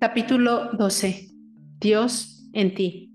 [0.00, 1.28] Capítulo 12.
[1.78, 3.12] Dios en ti.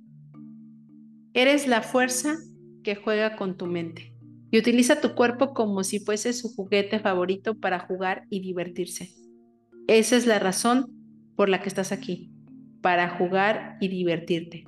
[1.33, 2.35] Eres la fuerza
[2.83, 4.13] que juega con tu mente
[4.51, 9.15] y utiliza tu cuerpo como si fuese su juguete favorito para jugar y divertirse.
[9.87, 10.85] Esa es la razón
[11.35, 12.31] por la que estás aquí,
[12.81, 14.65] para jugar y divertirte.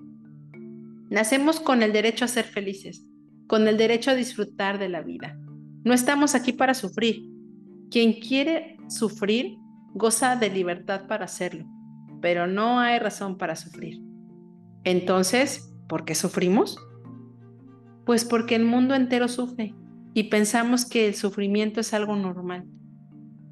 [1.12, 3.06] Nacemos con el derecho a ser felices,
[3.46, 5.38] con el derecho a disfrutar de la vida.
[5.84, 7.22] No estamos aquí para sufrir.
[7.92, 9.56] Quien quiere sufrir
[9.94, 11.77] goza de libertad para hacerlo,
[12.28, 14.02] pero no hay razón para sufrir.
[14.84, 16.78] Entonces, ¿por qué sufrimos?
[18.06, 19.74] Pues porque el mundo entero sufre
[20.14, 22.66] y pensamos que el sufrimiento es algo normal.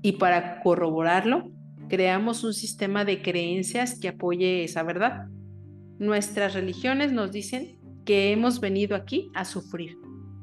[0.01, 1.53] Y para corroborarlo,
[1.87, 5.29] creamos un sistema de creencias que apoye esa verdad.
[5.97, 9.95] Nuestras religiones nos dicen que hemos venido aquí a sufrir,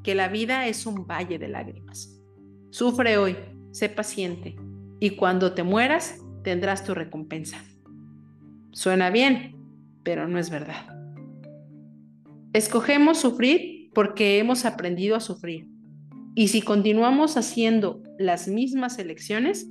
[0.03, 2.19] que la vida es un valle de lágrimas.
[2.71, 3.37] Sufre hoy,
[3.73, 4.57] sé paciente,
[5.01, 7.63] y cuando te mueras tendrás tu recompensa.
[8.73, 9.57] Suena bien,
[10.03, 10.87] pero no es verdad.
[12.53, 15.69] Escogemos sufrir porque hemos aprendido a sufrir.
[16.35, 19.69] Y si continuamos haciendo las mismas elecciones,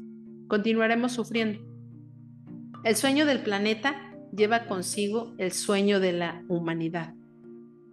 [0.48, 1.60] continuaremos sufriendo.
[2.84, 3.96] El sueño del planeta
[4.36, 7.14] lleva consigo el sueño de la humanidad.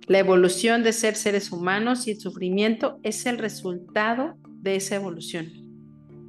[0.06, 5.46] La evolución de ser seres humanos y el sufrimiento es el resultado de esa evolución.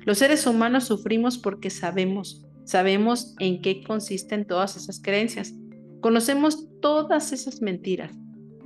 [0.06, 5.56] Los seres humanos sufrimos porque sabemos, sabemos en qué consisten todas esas creencias.
[6.02, 8.12] Conocemos todas esas mentiras.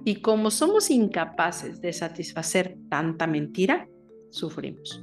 [0.04, 3.88] Y como somos incapaces de satisfacer tanta mentira,
[4.30, 5.02] sufrimos.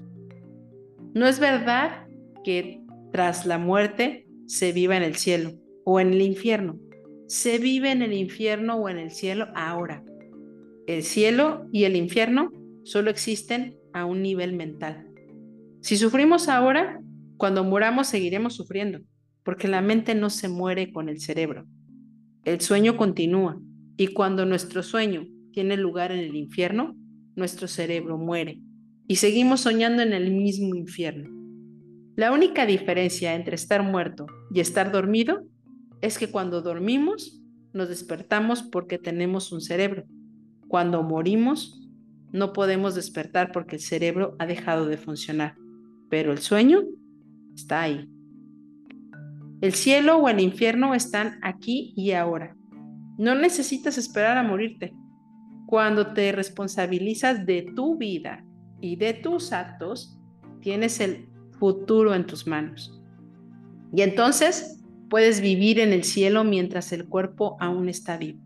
[1.14, 2.08] No es verdad
[2.44, 5.54] que tras la muerte se viva en el cielo
[5.84, 6.78] o en el infierno.
[7.26, 10.04] Se vive en el infierno o en el cielo ahora.
[10.86, 12.52] El cielo y el infierno
[12.84, 15.06] solo existen a un nivel mental.
[15.80, 17.00] Si sufrimos ahora,
[17.40, 19.00] cuando muramos seguiremos sufriendo,
[19.44, 21.64] porque la mente no se muere con el cerebro.
[22.44, 23.58] El sueño continúa
[23.96, 26.94] y cuando nuestro sueño tiene lugar en el infierno,
[27.36, 28.60] nuestro cerebro muere
[29.08, 31.30] y seguimos soñando en el mismo infierno.
[32.14, 35.42] La única diferencia entre estar muerto y estar dormido
[36.02, 37.40] es que cuando dormimos
[37.72, 40.04] nos despertamos porque tenemos un cerebro.
[40.68, 41.88] Cuando morimos
[42.32, 45.56] no podemos despertar porque el cerebro ha dejado de funcionar,
[46.10, 46.82] pero el sueño
[47.54, 48.08] está ahí.
[49.60, 52.56] El cielo o el infierno están aquí y ahora.
[53.18, 54.94] No necesitas esperar a morirte.
[55.66, 58.44] Cuando te responsabilizas de tu vida
[58.80, 60.18] y de tus actos,
[60.60, 61.28] tienes el
[61.58, 62.98] futuro en tus manos.
[63.94, 68.40] Y entonces puedes vivir en el cielo mientras el cuerpo aún está vivo.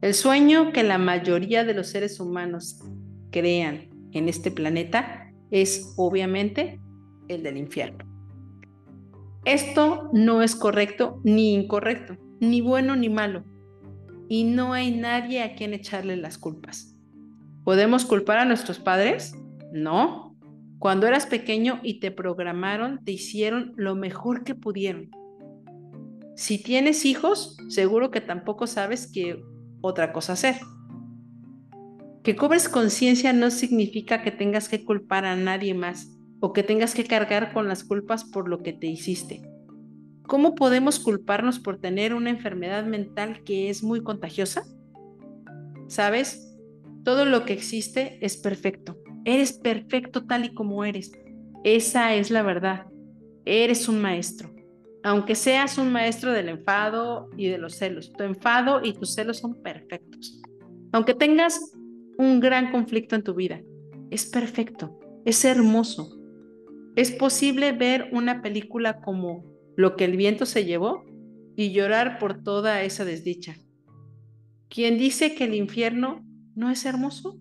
[0.00, 2.80] El sueño que la mayoría de los seres humanos
[3.30, 6.80] crean en este planeta es obviamente
[7.28, 8.04] el del infierno.
[9.44, 13.44] Esto no es correcto ni incorrecto, ni bueno ni malo,
[14.28, 16.94] y no hay nadie a quien echarle las culpas.
[17.64, 19.34] ¿Podemos culpar a nuestros padres?
[19.72, 20.36] No.
[20.78, 25.10] Cuando eras pequeño y te programaron, te hicieron lo mejor que pudieron.
[26.36, 29.42] Si tienes hijos, seguro que tampoco sabes qué
[29.80, 30.56] otra cosa hacer.
[32.22, 36.94] Que cobres conciencia no significa que tengas que culpar a nadie más o que tengas
[36.94, 39.42] que cargar con las culpas por lo que te hiciste.
[40.22, 44.64] ¿Cómo podemos culparnos por tener una enfermedad mental que es muy contagiosa?
[45.88, 46.56] ¿Sabes?
[47.04, 48.98] Todo lo que existe es perfecto.
[49.24, 51.12] Eres perfecto tal y como eres.
[51.64, 52.86] Esa es la verdad.
[53.44, 54.58] Eres un maestro
[55.02, 59.38] aunque seas un maestro del enfado y de los celos, tu enfado y tus celos
[59.38, 60.40] son perfectos.
[60.92, 61.72] Aunque tengas
[62.18, 63.62] un gran conflicto en tu vida,
[64.10, 66.17] es perfecto, es hermoso.
[66.98, 69.44] Es posible ver una película como
[69.76, 71.04] Lo que el viento se llevó
[71.56, 73.54] y llorar por toda esa desdicha.
[74.68, 76.26] ¿Quién dice que el infierno
[76.56, 77.38] no es hermoso?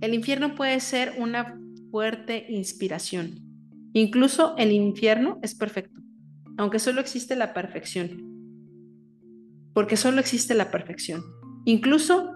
[0.00, 1.58] El infierno puede ser una
[1.90, 3.40] fuerte inspiración.
[3.92, 6.00] Incluso el infierno es perfecto
[6.58, 8.22] aunque solo existe la perfección.
[9.74, 11.24] Porque solo existe la perfección.
[11.64, 12.30] Incluso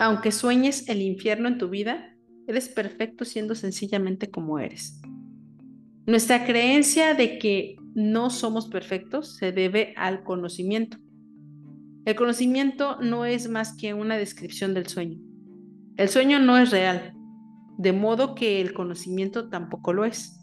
[0.00, 2.15] aunque sueñes el infierno en tu vida,
[2.46, 5.00] eres perfecto siendo sencillamente como eres.
[6.06, 10.98] Nuestra creencia de que no somos perfectos se debe al conocimiento.
[12.04, 15.18] El conocimiento no es más que una descripción del sueño.
[15.96, 17.14] El sueño no es real,
[17.78, 20.40] de modo que el conocimiento tampoco lo es.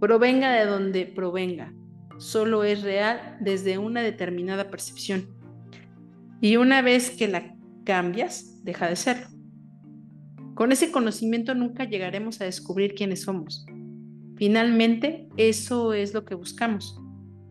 [0.00, 1.72] Provenga de donde provenga,
[2.18, 5.28] solo es real desde una determinada percepción.
[6.40, 7.54] Y una vez que la
[7.84, 9.37] cambias, deja de serlo.
[10.58, 13.64] Con ese conocimiento nunca llegaremos a descubrir quiénes somos.
[14.34, 17.00] Finalmente, eso es lo que buscamos.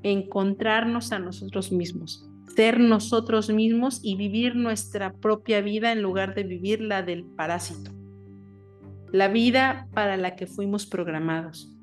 [0.03, 6.43] encontrarnos a nosotros mismos, ser nosotros mismos y vivir nuestra propia vida en lugar de
[6.43, 7.91] vivir la del parásito.
[9.13, 11.73] La vida para la que fuimos programados.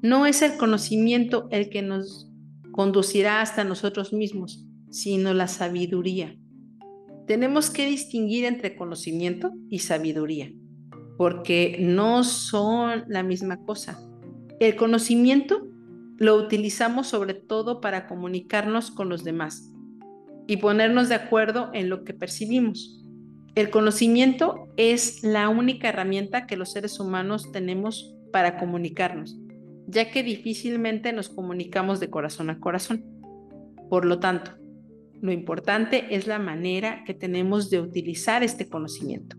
[0.00, 2.30] No es el conocimiento el que nos
[2.72, 6.34] conducirá hasta nosotros mismos, sino la sabiduría.
[7.26, 10.52] Tenemos que distinguir entre conocimiento y sabiduría,
[11.16, 13.98] porque no son la misma cosa.
[14.60, 15.66] El conocimiento
[16.18, 19.72] lo utilizamos sobre todo para comunicarnos con los demás
[20.46, 23.02] y ponernos de acuerdo en lo que percibimos.
[23.56, 29.36] El conocimiento es la única herramienta que los seres humanos tenemos para comunicarnos,
[29.86, 33.04] ya que difícilmente nos comunicamos de corazón a corazón.
[33.88, 34.52] Por lo tanto,
[35.20, 39.36] lo importante es la manera que tenemos de utilizar este conocimiento,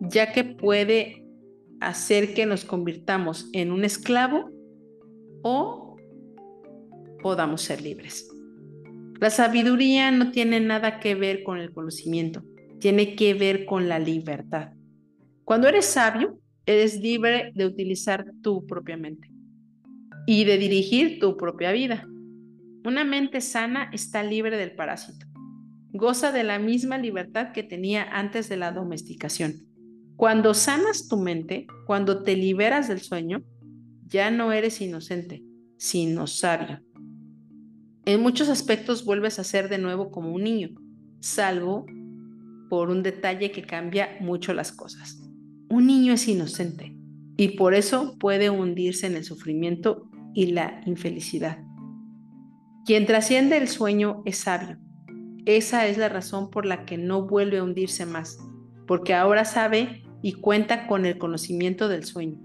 [0.00, 1.24] ya que puede
[1.80, 4.50] hacer que nos convirtamos en un esclavo
[5.42, 5.96] o
[7.22, 8.28] podamos ser libres.
[9.20, 12.42] La sabiduría no tiene nada que ver con el conocimiento,
[12.78, 14.72] tiene que ver con la libertad.
[15.44, 19.30] Cuando eres sabio, eres libre de utilizar tu propia mente
[20.26, 22.08] y de dirigir tu propia vida.
[22.82, 25.26] Una mente sana está libre del parásito.
[25.92, 29.66] Goza de la misma libertad que tenía antes de la domesticación.
[30.16, 33.42] Cuando sanas tu mente, cuando te liberas del sueño,
[34.06, 35.42] ya no eres inocente,
[35.76, 36.80] sino sabio.
[38.06, 40.70] En muchos aspectos vuelves a ser de nuevo como un niño,
[41.20, 41.84] salvo
[42.70, 45.20] por un detalle que cambia mucho las cosas.
[45.68, 46.96] Un niño es inocente
[47.36, 51.58] y por eso puede hundirse en el sufrimiento y la infelicidad.
[52.90, 54.76] Quien trasciende el sueño es sabio.
[55.46, 58.36] Esa es la razón por la que no vuelve a hundirse más,
[58.88, 62.40] porque ahora sabe y cuenta con el conocimiento del sueño.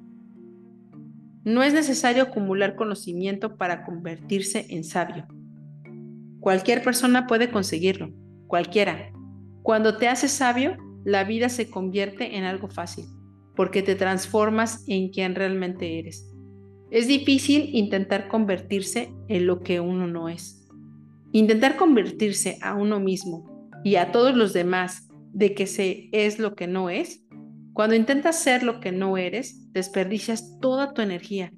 [1.43, 5.25] No es necesario acumular conocimiento para convertirse en sabio.
[6.41, 8.13] Cualquier persona puede conseguirlo,
[8.45, 9.11] cualquiera.
[9.63, 13.05] Cuando te haces sabio, la vida se convierte en algo fácil,
[13.55, 16.34] porque te transformas en quien realmente eres.
[16.95, 20.65] Es difícil intentar convertirse en lo que uno no es.
[21.33, 26.55] Intentar convertirse a uno mismo y a todos los demás de que se es lo
[26.55, 27.21] que no es.
[27.73, 31.51] Cuando intentas ser lo que no eres, desperdicias toda tu energía.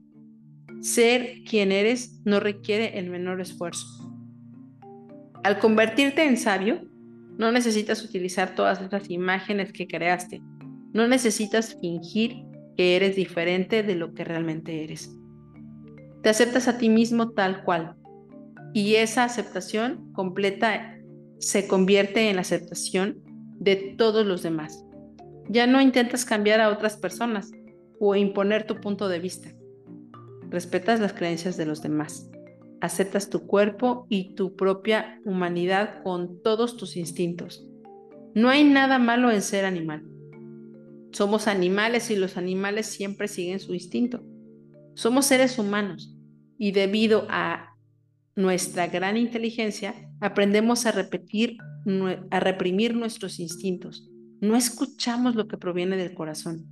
[0.81, 3.85] Ser quien eres no requiere el menor esfuerzo.
[5.43, 6.81] Al convertirte en sabio,
[7.37, 10.41] no necesitas utilizar todas esas imágenes que creaste.
[10.93, 12.37] No necesitas fingir
[12.75, 15.13] que eres diferente de lo que realmente eres.
[16.27, 17.95] Te aceptas a ti mismo tal cual.
[18.73, 20.99] Y esa aceptación completa
[21.39, 23.23] se convierte en la aceptación
[23.61, 24.85] de todos los demás.
[25.47, 27.53] Ya no intentas cambiar a otras personas
[28.01, 29.53] o imponer tu punto de vista.
[30.49, 32.29] Respetas las creencias de los demás.
[32.81, 37.65] Aceptas tu cuerpo y tu propia humanidad con todos tus instintos.
[38.33, 40.03] No hay nada malo en ser animal.
[41.13, 44.25] Somos animales y los animales siempre siguen su instinto.
[44.93, 46.15] Somos seres humanos
[46.57, 47.75] y debido a
[48.35, 51.57] nuestra gran inteligencia, aprendemos a repetir,
[52.29, 54.09] a reprimir nuestros instintos.
[54.41, 56.65] No escuchamos lo que proviene del corazón.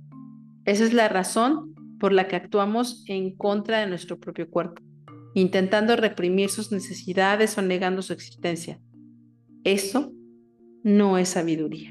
[0.64, 4.82] Esa es la razón por la que actuamos en contra de nuestro propio cuerpo,
[5.34, 8.80] intentando reprimir sus necesidades o negando su existencia.
[9.64, 10.12] Eso
[10.82, 11.90] no es sabiduría.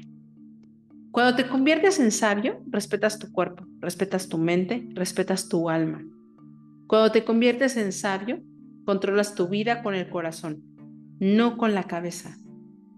[1.10, 6.02] Cuando te conviertes en sabio, respetas tu cuerpo, respetas tu mente, respetas tu alma.
[6.86, 8.40] Cuando te conviertes en sabio,
[8.84, 10.62] controlas tu vida con el corazón,
[11.18, 12.36] no con la cabeza.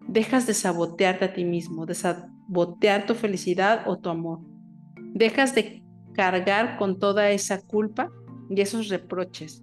[0.07, 4.41] Dejas de sabotearte a ti mismo, de sabotear tu felicidad o tu amor.
[5.15, 5.83] Dejas de
[6.15, 8.11] cargar con toda esa culpa
[8.51, 9.63] y esos reproches.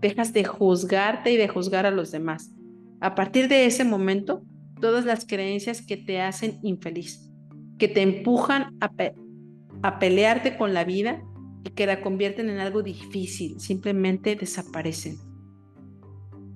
[0.00, 2.52] Dejas de juzgarte y de juzgar a los demás.
[3.00, 4.42] A partir de ese momento,
[4.80, 7.30] todas las creencias que te hacen infeliz,
[7.78, 11.22] que te empujan a, pelearte con la vida,
[11.70, 15.18] que la convierten en algo difícil, simplemente desaparecen.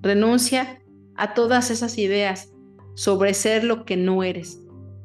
[0.03, 0.83] Renuncia
[1.17, 2.53] a todas esas ideas
[2.95, 4.61] sobre ser lo que no eres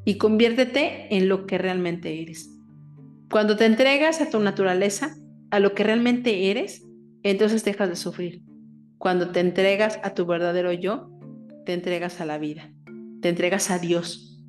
[0.05, 2.50] y conviértete en lo que realmente eres.
[3.29, 5.15] Cuando te entregas a tu naturaleza,
[5.51, 6.85] a lo que realmente eres,
[7.24, 8.43] entonces dejas de sufrir.
[8.97, 11.09] Cuando te entregas a tu verdadero yo,
[11.65, 12.71] te entregas a la vida,
[13.21, 14.43] te entregas a Dios.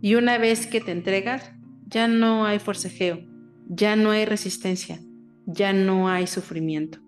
[0.00, 1.52] Y una vez que te entregas,
[1.86, 3.20] ya no hay forcejeo,
[3.68, 5.00] ya no hay resistencia,
[5.46, 6.98] ya no hay sufrimiento.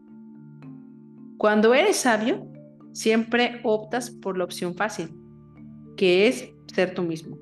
[1.37, 2.50] Cuando eres sabio,
[2.93, 5.11] siempre optas por la opción fácil,
[5.97, 7.38] que es ser tú mismo.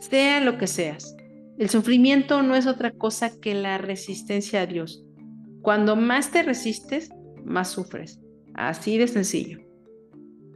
[0.00, 1.14] Sea lo que seas.
[1.58, 5.04] El sufrimiento no es otra cosa que la resistencia a Dios.
[5.60, 7.10] Cuando más te resistes,
[7.44, 8.20] más sufres.
[8.54, 9.58] Así de sencillo.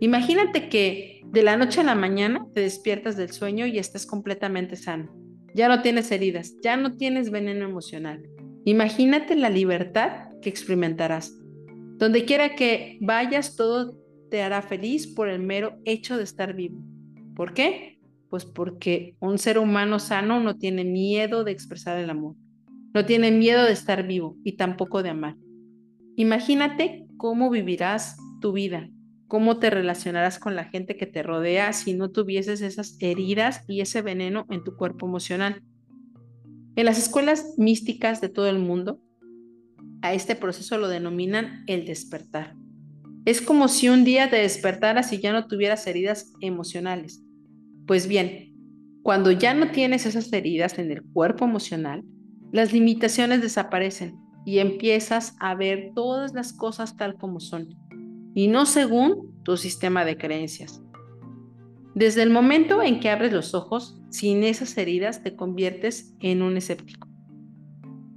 [0.00, 4.76] Imagínate que de la noche a la mañana te despiertas del sueño y estás completamente
[4.76, 5.21] sano.
[5.54, 8.23] Ya no tienes heridas, ya no tienes veneno emocional.
[8.64, 11.32] Imagínate la libertad que experimentarás.
[11.99, 13.99] Donde quiera que vayas, todo
[14.30, 16.82] te hará feliz por el mero hecho de estar vivo.
[17.35, 17.99] ¿Por qué?
[18.30, 22.35] Pues porque un ser humano sano no tiene miedo de expresar el amor,
[22.94, 25.37] no tiene miedo de estar vivo y tampoco de amar.
[26.16, 28.88] Imagínate cómo vivirás tu vida,
[29.32, 33.80] cómo te relacionarás con la gente que te rodea si no tuvieses esas heridas y
[33.80, 35.62] ese veneno en tu cuerpo emocional.
[36.76, 39.00] En las escuelas místicas de todo el mundo,
[40.02, 42.56] a este proceso lo denominan el despertar.
[43.24, 47.24] Es como si un día te despertaras y ya no tuvieras heridas emocionales.
[47.86, 48.54] Pues bien,
[49.02, 52.04] cuando ya no tienes esas heridas en el cuerpo emocional,
[52.52, 57.70] las limitaciones desaparecen y empiezas a ver todas las cosas tal como son
[58.34, 60.82] y no según tu sistema de creencias.
[61.94, 66.56] Desde el momento en que abres los ojos, sin esas heridas te conviertes en un
[66.56, 67.06] escéptico.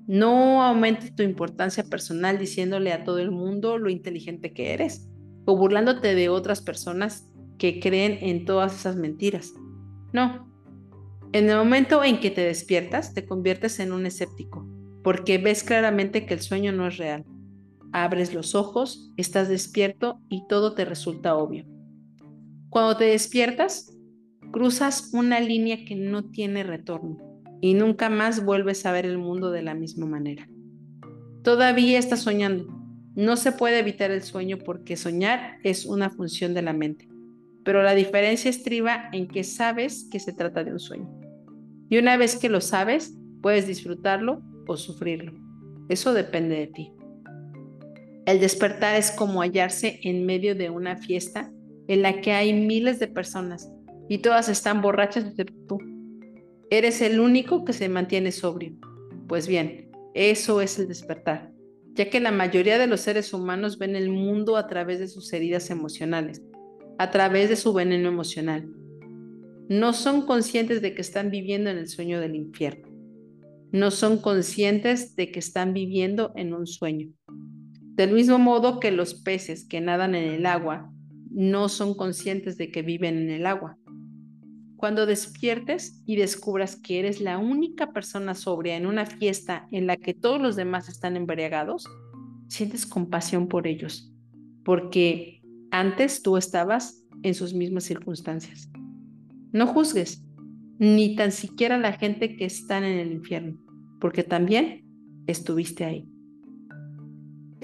[0.07, 5.09] No aumentes tu importancia personal diciéndole a todo el mundo lo inteligente que eres
[5.45, 9.53] o burlándote de otras personas que creen en todas esas mentiras.
[10.13, 10.51] No.
[11.33, 14.65] En el momento en que te despiertas, te conviertes en un escéptico,
[15.03, 17.25] porque ves claramente que el sueño no es real
[18.03, 21.65] abres los ojos, estás despierto y todo te resulta obvio.
[22.69, 23.97] Cuando te despiertas,
[24.51, 27.17] cruzas una línea que no tiene retorno
[27.61, 30.49] y nunca más vuelves a ver el mundo de la misma manera.
[31.41, 32.67] Todavía estás soñando.
[33.15, 37.07] No se puede evitar el sueño porque soñar es una función de la mente,
[37.63, 41.09] pero la diferencia estriba en que sabes que se trata de un sueño.
[41.89, 45.31] Y una vez que lo sabes, puedes disfrutarlo o sufrirlo.
[45.87, 46.91] Eso depende de ti.
[48.25, 51.51] El despertar es como hallarse en medio de una fiesta
[51.87, 53.71] en la que hay miles de personas
[54.09, 55.77] y todas están borrachas excepto tú.
[56.71, 58.73] Eres el único que se mantiene sobrio.
[59.27, 61.51] Pues bien, eso es el despertar,
[61.93, 65.31] ya que la mayoría de los seres humanos ven el mundo a través de sus
[65.31, 66.41] heridas emocionales,
[66.97, 68.67] a través de su veneno emocional.
[69.69, 72.87] No son conscientes de que están viviendo en el sueño del infierno.
[73.71, 77.09] No son conscientes de que están viviendo en un sueño.
[77.95, 80.91] Del mismo modo que los peces que nadan en el agua
[81.31, 83.77] no son conscientes de que viven en el agua.
[84.75, 89.95] Cuando despiertes y descubras que eres la única persona sobria en una fiesta en la
[89.95, 91.87] que todos los demás están embriagados,
[92.49, 94.13] sientes compasión por ellos,
[94.65, 98.69] porque antes tú estabas en sus mismas circunstancias.
[99.53, 100.21] No juzgues,
[100.79, 103.57] ni tan siquiera la gente que están en el infierno,
[104.01, 104.83] porque también
[105.27, 106.09] estuviste ahí.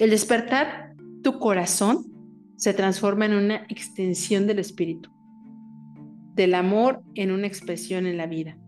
[0.02, 2.04] El despertar tu corazón
[2.56, 5.08] se transforma en una extensión del espíritu,
[6.34, 8.58] del amor en una expresión en la vida.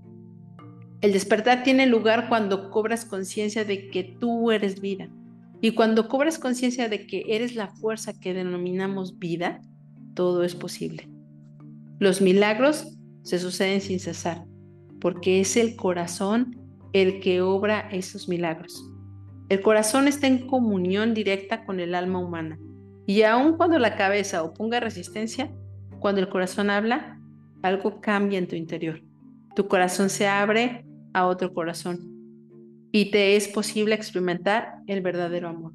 [1.00, 5.08] El despertar tiene lugar cuando cobras conciencia de que tú eres vida.
[5.60, 9.60] Y cuando cobras conciencia de que eres la fuerza que denominamos vida,
[10.14, 11.08] todo es posible.
[11.98, 14.44] Los milagros se suceden sin cesar,
[15.00, 16.56] porque es el corazón
[16.92, 18.88] el que obra esos milagros.
[19.54, 22.58] El corazón está en comunión directa con el alma humana.
[23.06, 25.54] Y aun cuando la cabeza oponga resistencia,
[26.00, 27.20] cuando el corazón habla,
[27.62, 29.00] algo cambia en tu interior.
[29.54, 32.00] Tu corazón se abre a otro corazón
[32.90, 35.72] y te es posible experimentar el verdadero amor.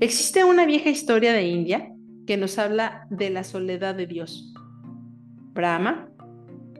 [0.00, 1.94] Existe una vieja historia de India
[2.26, 4.52] que nos habla de la soledad de Dios.
[5.52, 6.10] Brahma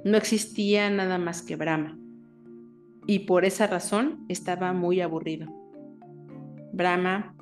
[0.04, 1.96] no existía nada más que Brahma
[3.06, 5.59] y por esa razón estaba muy aburrido.
[6.72, 7.34] Brahma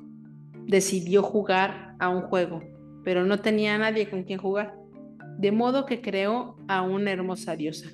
[0.65, 2.61] decidió jugar a un juego,
[3.03, 4.75] pero no tenía a nadie con quien jugar,
[5.37, 7.89] de modo que creó a una hermosa diosa,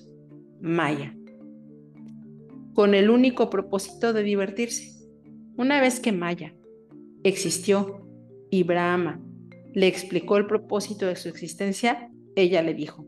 [0.62, 1.16] Maya,
[2.74, 4.92] con el único propósito de divertirse.
[5.58, 6.54] Una vez que Maya
[7.24, 8.08] existió
[8.50, 9.22] y Brahma
[9.74, 13.06] le explicó el propósito de su existencia, ella le dijo,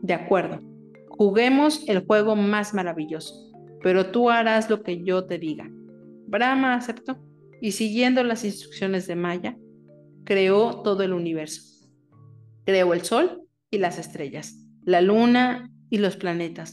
[0.00, 0.60] de acuerdo,
[1.08, 3.50] juguemos el juego más maravilloso
[3.82, 5.68] pero tú harás lo que yo te diga.
[6.26, 7.18] Brahma aceptó
[7.60, 9.56] y siguiendo las instrucciones de Maya,
[10.24, 11.62] creó todo el universo.
[12.64, 16.72] Creó el sol y las estrellas, la luna y los planetas,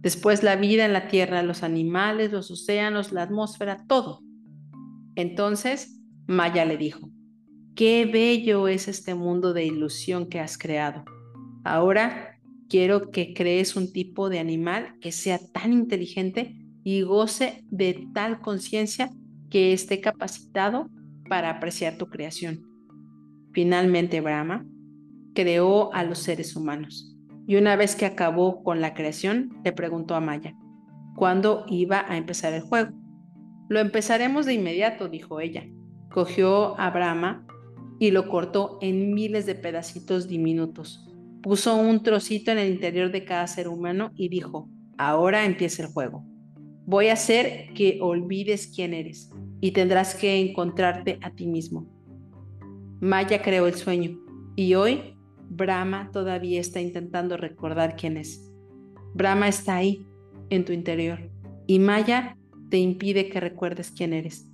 [0.00, 4.22] después la vida en la tierra, los animales, los océanos, la atmósfera, todo.
[5.14, 7.10] Entonces Maya le dijo,
[7.74, 11.04] qué bello es este mundo de ilusión que has creado.
[11.64, 12.38] Ahora
[12.68, 18.40] quiero que crees un tipo de animal que sea tan inteligente y goce de tal
[18.40, 19.10] conciencia
[19.50, 20.90] que esté capacitado
[21.28, 22.62] para apreciar tu creación.
[23.52, 24.66] Finalmente Brahma
[25.34, 30.14] creó a los seres humanos y una vez que acabó con la creación, le preguntó
[30.14, 30.54] a Maya,
[31.14, 32.90] ¿cuándo iba a empezar el juego?
[33.68, 35.64] Lo empezaremos de inmediato, dijo ella.
[36.10, 37.46] Cogió a Brahma
[37.98, 41.08] y lo cortó en miles de pedacitos diminutos.
[41.42, 45.92] Puso un trocito en el interior de cada ser humano y dijo, ahora empieza el
[45.92, 46.24] juego.
[46.86, 49.28] Voy a hacer que olvides quién eres
[49.60, 51.84] y tendrás que encontrarte a ti mismo.
[53.00, 54.20] Maya creó el sueño
[54.54, 55.16] y hoy
[55.50, 58.48] Brahma todavía está intentando recordar quién es.
[59.14, 60.06] Brahma está ahí,
[60.48, 61.28] en tu interior,
[61.66, 62.36] y Maya
[62.70, 64.48] te impide que recuerdes quién eres.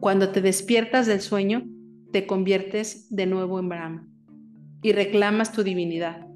[0.00, 1.68] Cuando te despiertas del sueño,
[2.10, 4.08] te conviertes de nuevo en Brahma
[4.82, 6.26] y reclamas tu divinidad.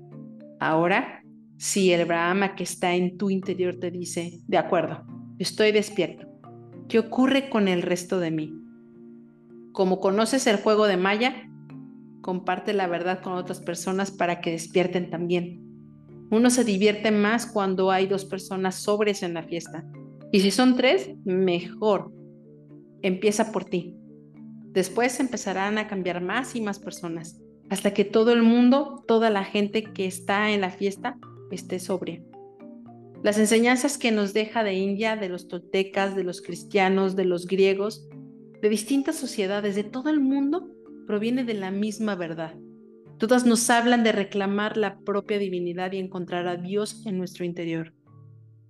[0.61, 1.24] Ahora,
[1.56, 5.04] si el Brahma que está en tu interior te dice, de acuerdo,
[5.38, 6.26] estoy despierto,
[6.88, 8.52] ¿qué ocurre con el resto de mí?
[9.73, 11.49] Como conoces el juego de Maya,
[12.20, 15.61] comparte la verdad con otras personas para que despierten también.
[16.30, 19.84] Uno se divierte más cuando hay dos personas sobres en la fiesta.
[20.32, 22.12] Y si son tres, mejor.
[23.02, 23.94] Empieza por ti.
[24.73, 29.44] Después empezarán a cambiar más y más personas, hasta que todo el mundo, toda la
[29.44, 31.16] gente que está en la fiesta,
[31.54, 32.23] esté sobria.
[33.23, 37.46] Las enseñanzas que nos deja de India, de los toltecas, de los cristianos, de los
[37.46, 38.06] griegos,
[38.61, 40.68] de distintas sociedades de todo el mundo,
[41.06, 42.54] proviene de la misma verdad.
[43.18, 47.94] Todas nos hablan de reclamar la propia divinidad y encontrar a Dios en nuestro interior.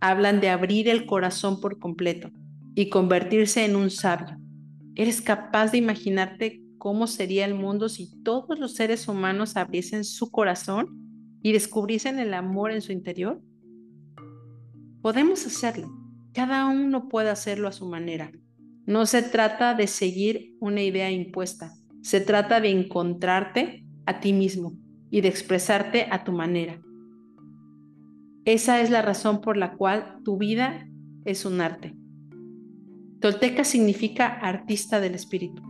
[0.00, 2.30] Hablan de abrir el corazón por completo
[2.76, 4.38] y convertirse en un sabio.
[4.94, 10.30] ¿Eres capaz de imaginarte cómo sería el mundo si todos los seres humanos abriesen su
[10.30, 11.03] corazón
[11.44, 13.38] y descubriesen el amor en su interior?
[15.02, 15.94] Podemos hacerlo.
[16.32, 18.32] Cada uno puede hacerlo a su manera.
[18.86, 24.72] No se trata de seguir una idea impuesta, se trata de encontrarte a ti mismo
[25.10, 26.80] y de expresarte a tu manera.
[28.46, 30.88] Esa es la razón por la cual tu vida
[31.26, 31.94] es un arte.
[33.20, 35.62] Tolteca significa artista del espíritu.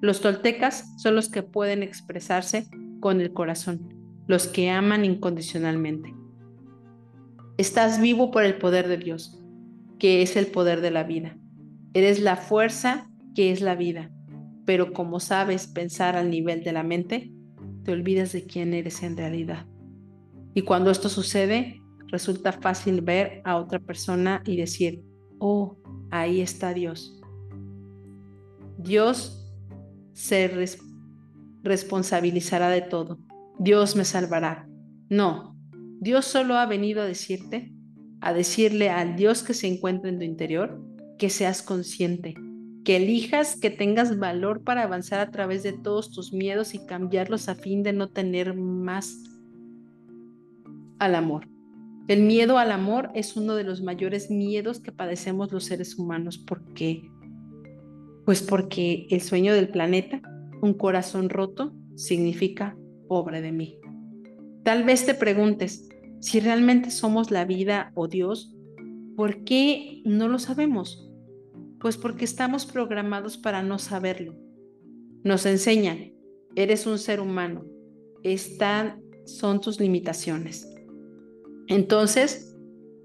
[0.00, 2.66] Los toltecas son los que pueden expresarse
[3.00, 4.01] con el corazón,
[4.32, 6.12] los que aman incondicionalmente.
[7.56, 9.40] Estás vivo por el poder de Dios,
[10.00, 11.38] que es el poder de la vida.
[11.94, 14.10] Eres la fuerza que es la vida
[14.64, 17.32] pero como sabes pensar al nivel de la mente,
[17.84, 19.66] te olvidas de quién eres en realidad.
[20.54, 25.02] Y cuando esto sucede, resulta fácil ver a otra persona y decir,
[25.38, 25.76] oh,
[26.10, 27.20] ahí está Dios.
[28.78, 29.52] Dios
[30.12, 30.50] se
[31.62, 33.18] responsabilizará de todo.
[33.58, 34.68] Dios me salvará.
[35.08, 35.56] No,
[36.00, 37.72] Dios solo ha venido a decirte,
[38.20, 40.80] a decirle al Dios que se encuentra en tu interior,
[41.18, 42.34] que seas consciente,
[42.84, 47.48] que elijas, que tengas valor para avanzar a través de todos tus miedos y cambiarlos
[47.48, 49.22] a fin de no tener más
[50.98, 51.48] al amor.
[52.08, 56.38] El miedo al amor es uno de los mayores miedos que padecemos los seres humanos.
[56.38, 57.08] ¿Por qué?
[58.24, 60.20] Pues porque el sueño del planeta,
[60.60, 62.76] un corazón roto, significa
[63.12, 63.78] pobre de mí.
[64.64, 65.86] Tal vez te preguntes,
[66.18, 68.56] si realmente somos la vida o Dios,
[69.16, 71.12] ¿por qué no lo sabemos?
[71.78, 74.34] Pues porque estamos programados para no saberlo.
[75.24, 76.14] Nos enseñan,
[76.56, 77.66] eres un ser humano,
[78.22, 80.66] están, son tus limitaciones.
[81.66, 82.56] Entonces,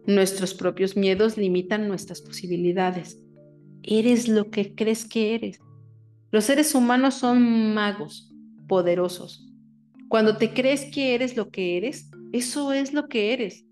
[0.05, 3.21] nuestros propios miedos limitan nuestras posibilidades.
[3.83, 5.59] Eres lo que crees que eres.
[6.31, 8.33] Los seres humanos son magos,
[8.69, 9.46] poderosos.
[10.07, 13.65] Cuando te crees que eres lo que eres, eso es lo que eres.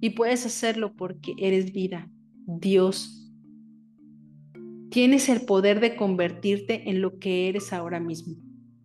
[0.00, 2.10] Y puedes hacerlo porque eres vida,
[2.46, 3.16] Dios
[4.90, 8.36] Tienes el poder de convertirte en lo que eres ahora mismo,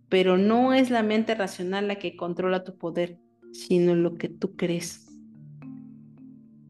[0.09, 3.17] pero no es la mente racional la que controla tu poder,
[3.53, 5.07] sino lo que tú crees.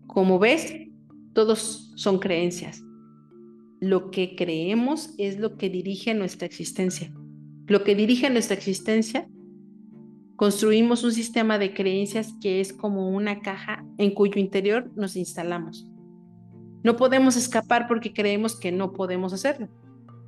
[0.05, 0.73] Como ves,
[1.33, 2.83] todos son creencias.
[3.79, 7.11] Lo que creemos es lo que dirige nuestra existencia.
[7.65, 9.27] Lo que dirige nuestra existencia,
[10.41, 15.87] construimos un sistema de creencias que es como una caja en cuyo interior nos instalamos.
[16.83, 19.69] No podemos escapar porque creemos que no podemos hacerlo.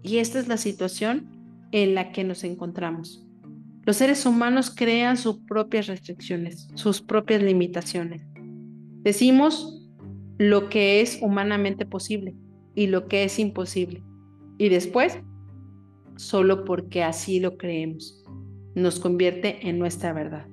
[0.03, 1.31] Y esta es la situación
[1.71, 3.25] en la que nos encontramos.
[3.85, 8.21] Los seres humanos crean sus propias restricciones, sus propias limitaciones.
[9.01, 9.89] Decimos
[10.37, 12.35] lo que es humanamente posible
[12.75, 14.03] y lo que es imposible.
[14.59, 15.17] Y después,
[16.17, 18.22] solo porque así lo creemos,
[18.75, 20.47] nos convierte en nuestra verdad.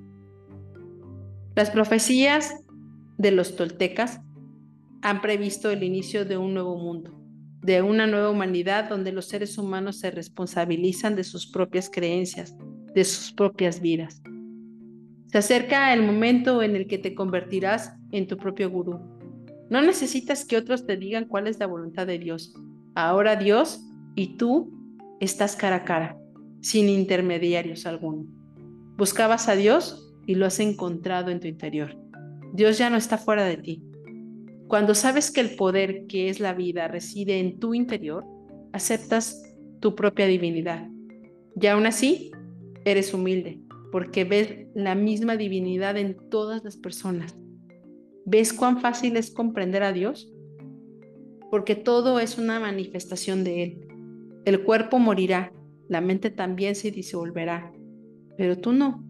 [1.55, 2.55] Las profecías
[3.17, 4.21] de los toltecas
[5.01, 7.11] han previsto el inicio de un nuevo mundo,
[7.61, 12.55] de una nueva humanidad donde los seres humanos se responsabilizan de sus propias creencias,
[12.93, 14.21] de sus propias vidas.
[15.27, 18.99] Se acerca el momento en el que te convertirás en tu propio gurú.
[19.69, 22.53] No necesitas que otros te digan cuál es la voluntad de Dios.
[22.95, 23.81] Ahora Dios
[24.15, 24.69] y tú
[25.21, 26.17] estás cara a cara,
[26.61, 28.25] sin intermediarios alguno.
[28.97, 31.97] Buscabas a Dios y lo has encontrado en tu interior.
[32.53, 33.83] Dios ya no está fuera de ti.
[34.67, 38.23] Cuando sabes que el poder que es la vida reside en tu interior,
[38.71, 39.43] aceptas
[39.79, 40.87] tu propia divinidad.
[41.59, 42.31] Y aún así,
[42.85, 43.59] eres humilde,
[43.91, 47.35] porque ves la misma divinidad en todas las personas.
[48.25, 50.31] ¿Ves cuán fácil es comprender a Dios?
[51.49, 53.87] Porque todo es una manifestación de Él.
[54.45, 55.51] El cuerpo morirá,
[55.91, 57.73] la mente también se disolverá,
[58.37, 59.05] pero tú no.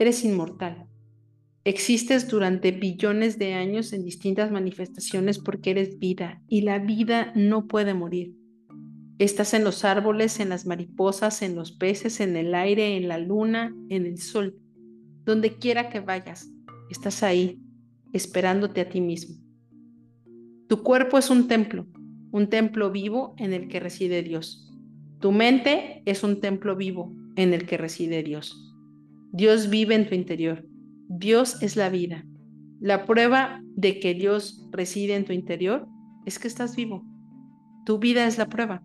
[0.00, 0.88] Eres inmortal.
[1.62, 7.68] Existes durante billones de años en distintas manifestaciones porque eres vida y la vida no
[7.68, 8.34] puede morir.
[9.20, 13.18] Estás en los árboles, en las mariposas, en los peces, en el aire, en la
[13.18, 14.58] luna, en el sol.
[15.24, 16.50] Donde quiera que vayas,
[16.90, 17.60] estás ahí,
[18.12, 19.36] esperándote a ti mismo.
[20.68, 21.86] Tu cuerpo es un templo,
[22.32, 24.65] un templo vivo en el que reside Dios.
[25.20, 28.74] Tu mente es un templo vivo en el que reside Dios.
[29.32, 30.64] Dios vive en tu interior.
[31.08, 32.24] Dios es la vida.
[32.80, 35.86] La prueba de que Dios reside en tu interior
[36.26, 37.04] es que estás vivo.
[37.84, 38.82] Tu vida es la prueba.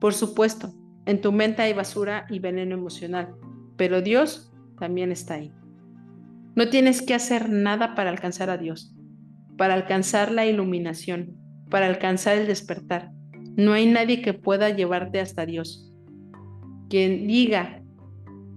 [0.00, 0.72] Por supuesto,
[1.06, 3.34] en tu mente hay basura y veneno emocional,
[3.76, 5.52] pero Dios también está ahí.
[6.54, 8.94] No tienes que hacer nada para alcanzar a Dios,
[9.58, 11.36] para alcanzar la iluminación,
[11.68, 13.12] para alcanzar el despertar.
[13.56, 15.92] No hay nadie que pueda llevarte hasta Dios.
[16.88, 17.82] Quien diga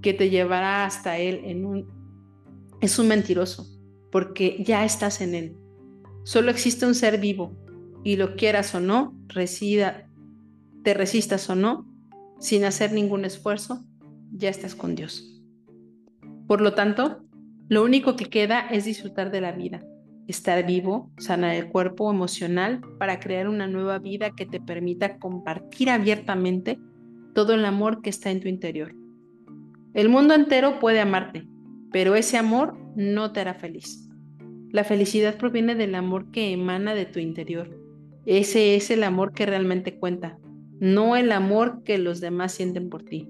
[0.01, 1.87] que te llevará hasta Él en un,
[2.81, 3.67] es un mentiroso,
[4.11, 5.57] porque ya estás en Él.
[6.23, 7.57] Solo existe un ser vivo,
[8.03, 10.09] y lo quieras o no, resida
[10.83, 11.87] te resistas o no,
[12.39, 13.85] sin hacer ningún esfuerzo,
[14.31, 15.41] ya estás con Dios.
[16.47, 17.23] Por lo tanto,
[17.69, 19.81] lo único que queda es disfrutar de la vida,
[20.27, 25.89] estar vivo, sanar el cuerpo emocional para crear una nueva vida que te permita compartir
[25.89, 26.79] abiertamente
[27.33, 28.95] todo el amor que está en tu interior.
[29.93, 31.47] El mundo entero puede amarte,
[31.91, 34.09] pero ese amor no te hará feliz.
[34.71, 37.79] La felicidad proviene del amor que emana de tu interior.
[38.25, 40.39] Ese es el amor que realmente cuenta,
[40.79, 43.29] no el amor que los demás sienten por ti.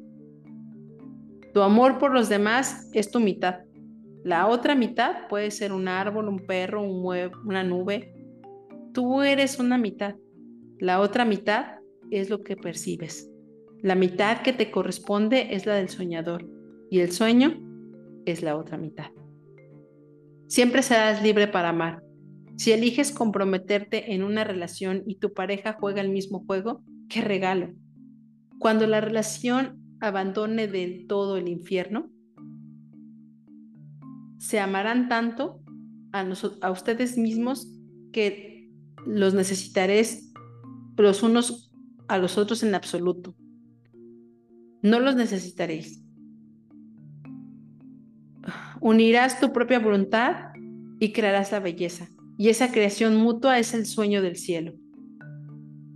[1.53, 3.59] Tu amor por los demás es tu mitad.
[4.23, 7.03] La otra mitad puede ser un árbol, un perro, un
[7.45, 8.15] una nube.
[8.93, 10.15] Tú eres una mitad.
[10.79, 13.29] La otra mitad es lo que percibes.
[13.81, 16.47] La mitad que te corresponde es la del soñador
[16.89, 17.59] y el sueño
[18.25, 19.07] es la otra mitad.
[20.47, 22.01] Siempre serás libre para amar.
[22.55, 27.73] Si eliges comprometerte en una relación y tu pareja juega el mismo juego, qué regalo.
[28.59, 32.12] Cuando la relación abandone del todo el infierno,
[34.43, 35.61] se amarán tanto
[36.11, 37.65] a, ustedes mismos
[38.11, 38.69] que
[39.05, 40.33] los necesitaréis
[40.97, 41.71] los unos
[42.09, 43.37] a los otros en absoluto.
[44.81, 46.03] No los necesitaréis.
[48.81, 50.51] Unirás tu propia voluntad
[50.99, 52.09] y crearás la belleza.
[52.37, 54.73] Y esa creación mutua es el sueño del cielo.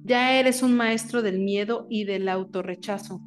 [0.05, 3.21] Ya eres un maestro del miedo y del autorrechazo.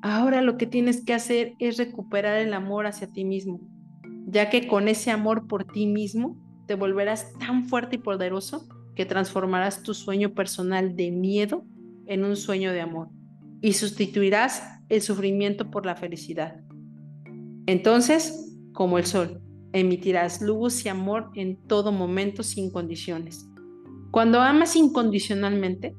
[0.00, 3.60] Ahora lo que tienes que hacer es recuperar el amor hacia ti mismo,
[4.32, 8.66] ya que con ese amor por ti mismo te volverás tan fuerte y poderoso
[8.96, 11.66] que transformarás tu sueño personal de miedo
[12.06, 13.08] en un sueño de amor
[13.60, 16.56] y sustituirás el sufrimiento por la felicidad.
[17.66, 19.42] Entonces, como el sol,
[19.74, 23.46] emitirás luz y amor en todo momento sin condiciones.
[24.10, 25.94] Cuando amas incondicionalmente,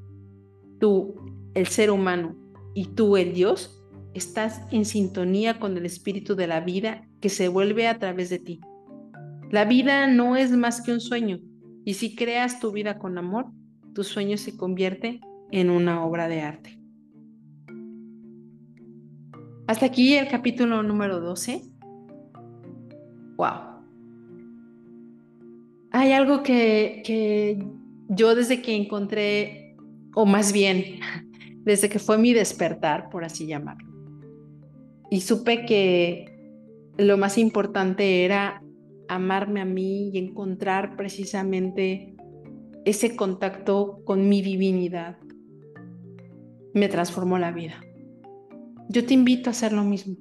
[0.79, 1.15] tú,
[1.53, 2.35] el ser humano,
[2.73, 3.79] y tú, el Dios,
[4.15, 8.37] estás en sintonía con el espíritu de la vida que se vuelve a través de
[8.37, 8.59] ti.
[9.49, 11.39] La vida no es más que un sueño,
[11.85, 13.45] y si creas tu vida con amor,
[13.93, 16.77] tu sueño se convierte en una obra de arte.
[19.67, 21.61] Hasta aquí el capítulo número 12.
[23.37, 23.85] ¡Wow!
[25.91, 27.65] Hay algo que, que
[28.09, 29.77] yo desde que encontré
[30.13, 30.99] o más bien
[31.63, 33.87] desde que fue mi despertar, por así llamarlo.
[35.09, 36.32] Y supe que
[36.97, 38.63] lo más importante era
[39.07, 42.15] amarme a mí y encontrar precisamente
[42.85, 45.17] ese contacto con mi divinidad.
[46.73, 47.81] Me transformó la vida.
[48.89, 50.15] Yo te invito a hacer lo mismo.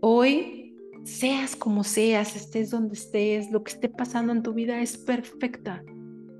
[0.00, 4.96] Hoy, seas como seas, estés donde estés, lo que esté pasando en tu vida es
[4.96, 5.82] perfecta.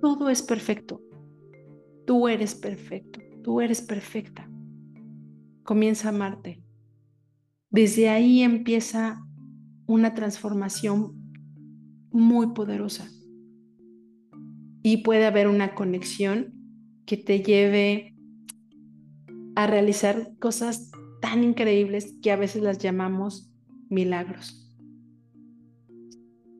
[0.01, 1.01] Todo es perfecto.
[2.07, 4.49] Tú eres perfecto, tú eres perfecta.
[5.63, 6.63] Comienza a amarte.
[7.71, 9.21] Desde ahí empieza
[9.87, 11.13] una transformación
[12.11, 13.09] muy poderosa.
[14.83, 16.55] Y puede haber una conexión
[17.05, 18.15] que te lleve
[19.57, 23.51] a realizar cosas tan increíbles que a veces las llamamos
[23.89, 24.69] milagros.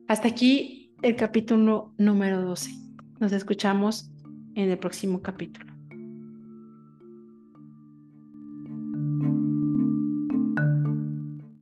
[0.07, 2.71] Hasta aquí el capítulo número 12.
[3.19, 4.11] Nos escuchamos
[4.55, 5.68] en el próximo capítulo.